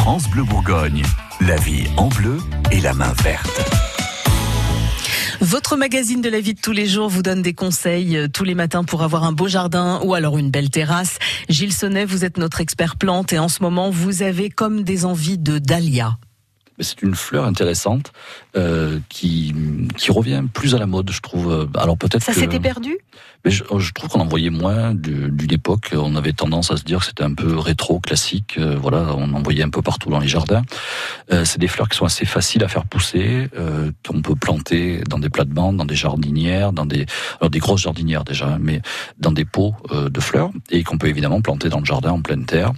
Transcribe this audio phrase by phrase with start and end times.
[0.00, 1.02] France Bleu Bourgogne,
[1.42, 2.38] la vie en bleu
[2.70, 3.60] et la main verte.
[5.42, 8.44] Votre magazine de la vie de tous les jours vous donne des conseils euh, tous
[8.44, 11.18] les matins pour avoir un beau jardin ou alors une belle terrasse.
[11.50, 15.04] Gilles Sonnet, vous êtes notre expert plante et en ce moment vous avez comme des
[15.04, 16.16] envies de dahlia.
[16.80, 18.12] C'est une fleur intéressante
[18.56, 19.54] euh, qui,
[19.96, 21.68] qui revient plus à la mode, je trouve.
[21.76, 22.98] Alors peut-être ça s'était perdu?
[23.44, 23.62] Mais je,
[23.94, 25.94] trouve qu'on en voyait moins d'une époque.
[25.94, 28.56] On avait tendance à se dire que c'était un peu rétro, classique.
[28.58, 30.62] Euh, voilà, on en voyait un peu partout dans les jardins.
[31.32, 35.02] Euh, c'est des fleurs qui sont assez faciles à faire pousser, euh, qu'on peut planter
[35.08, 37.06] dans des plates-bandes, dans des jardinières, dans des
[37.40, 38.80] alors des grosses jardinières déjà, mais
[39.18, 42.20] dans des pots euh, de fleurs et qu'on peut évidemment planter dans le jardin en
[42.20, 42.72] pleine terre.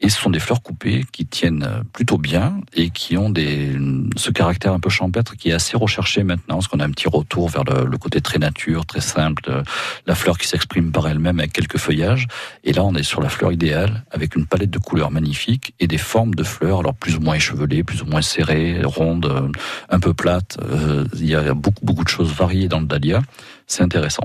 [0.00, 3.78] Et ce sont des fleurs coupées qui tiennent plutôt bien et qui ont des
[4.16, 7.08] ce caractère un peu champêtre qui est assez recherché maintenant, parce qu'on a un petit
[7.08, 9.44] retour vers le, côté très nature, très simple.
[9.44, 9.62] De,
[10.06, 12.26] la fleur qui s'exprime par elle-même avec quelques feuillages.
[12.64, 15.86] Et là, on est sur la fleur idéale avec une palette de couleurs magnifiques et
[15.86, 19.48] des formes de fleurs, alors plus ou moins échevelées, plus ou moins serrées, rondes, euh,
[19.88, 20.58] un peu plates.
[20.62, 23.22] Euh, il y a beaucoup, beaucoup de choses variées dans le dahlia.
[23.66, 24.24] C'est intéressant.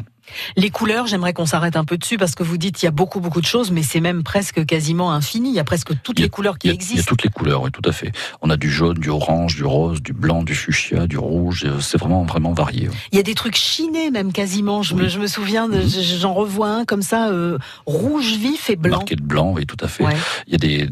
[0.56, 2.92] Les couleurs, j'aimerais qu'on s'arrête un peu dessus parce que vous dites il y a
[2.92, 5.50] beaucoup beaucoup de choses, mais c'est même presque quasiment infini.
[5.50, 6.96] Il y a presque toutes les couleurs qui existent.
[6.96, 8.12] Il y a toutes les couleurs, oui, tout à fait.
[8.42, 11.64] On a du jaune, du orange, du rose, du blanc, du fuchsia, du rouge.
[11.66, 12.90] Euh, c'est vraiment vraiment varié.
[13.12, 14.84] Il y a des trucs chinés même quasiment.
[14.84, 15.82] Je, me, je me souviens, mhm.
[15.88, 18.98] j'en revois un comme ça, euh, rouge vif et blanc.
[18.98, 20.04] Marqué de blanc, oui, tout à fait.
[20.48, 20.90] Il y a des,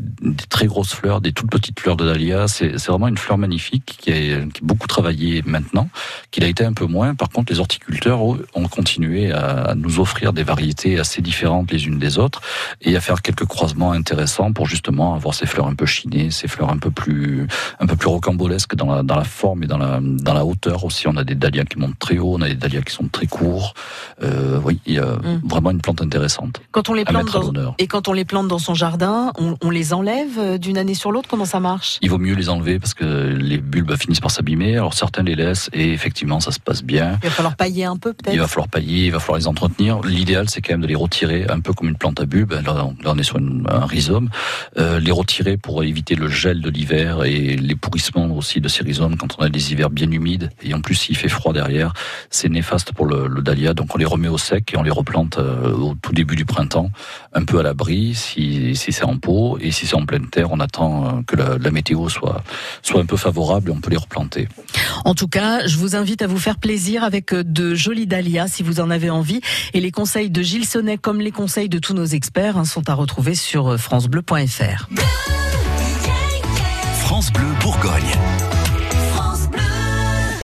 [0.49, 2.47] très grosses fleurs, des toutes petites fleurs de dahlia.
[2.47, 5.89] C'est vraiment une fleur magnifique qui est, qui est beaucoup travaillée maintenant,
[6.31, 7.15] qu'il a été un peu moins.
[7.15, 11.99] Par contre, les horticulteurs ont continué à, nous offrir des variétés assez différentes les unes
[11.99, 12.41] des autres
[12.81, 16.47] et à faire quelques croisements intéressants pour justement avoir ces fleurs un peu chinées, ces
[16.47, 17.47] fleurs un peu plus
[17.79, 20.83] un peu plus rocambolesques dans la, dans la forme et dans la dans la hauteur
[20.83, 21.07] aussi.
[21.07, 23.27] On a des dahlias qui montent très haut, on a des dahlias qui sont très
[23.27, 23.73] courts.
[24.23, 25.41] Euh, oui, il y a mm.
[25.45, 26.61] vraiment une plante intéressante.
[26.71, 29.69] Quand on les plante dans, et quand on les plante dans son jardin, on, on
[29.69, 31.27] les enlève euh, d'une année sur l'autre.
[31.29, 31.99] Comment ça marche?
[32.01, 34.73] Il vaut mieux les enlever parce que les bulbes finissent par s'abîmer.
[34.73, 37.19] Alors certains les laissent et effectivement ça se passe bien.
[37.23, 38.33] Il va falloir pailler un peu peut-être?
[38.33, 40.01] Il va falloir pailler, il va falloir les entretenir.
[40.01, 42.53] L'idéal, c'est quand même de les retirer, un peu comme une plante à bulbe.
[42.65, 44.29] Là, on est sur un rhizome.
[44.77, 48.83] Euh, les retirer pour éviter le gel de l'hiver et les pourrissements aussi de ces
[48.83, 50.49] rhizomes quand on a des hivers bien humides.
[50.61, 51.93] Et en plus, s'il fait froid derrière,
[52.29, 53.73] c'est néfaste pour le, dahlia.
[53.73, 56.45] Donc on les remet au sec et on les replante euh, au tout début du
[56.45, 56.89] printemps,
[57.33, 59.57] un peu à l'abri si, c'est en pot.
[59.61, 62.43] Et si c'est en pleine terre, on attend euh, que la, météo soit,
[62.81, 64.47] soit un peu favorable et on peut les replanter.
[65.03, 68.63] En tout cas, je vous invite à vous faire plaisir avec de jolis dahlias si
[68.63, 69.41] vous en envie.
[69.73, 72.89] Et les conseils de Gilles Sonnet, comme les conseils de tous nos experts, hein, sont
[72.89, 74.89] à retrouver sur francebleu.fr.
[77.05, 78.17] France Bleu Bourgogne.